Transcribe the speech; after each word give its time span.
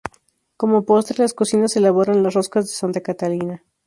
Como 0.57 0.83
postre, 0.83 1.17
las 1.19 1.35
cocinas 1.35 1.75
elaboran 1.75 2.23
las 2.23 2.33
roscas 2.33 2.65
de 2.65 2.73
Santa 2.73 3.01
Catalina. 3.01 3.63